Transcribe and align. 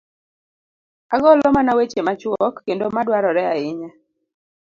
ogolo 1.15 1.45
mana 1.55 1.71
weche 1.77 2.01
machuok 2.07 2.55
kendo 2.65 2.85
ma 2.95 3.01
dwarore 3.07 3.43
ahinya. 3.53 3.89